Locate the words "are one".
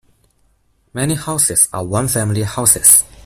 1.71-2.07